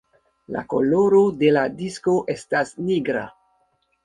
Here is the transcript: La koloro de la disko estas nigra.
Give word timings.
La 0.53 0.61
koloro 0.73 1.19
de 1.41 1.51
la 1.57 1.67
disko 1.83 2.17
estas 2.37 2.73
nigra. 2.89 3.29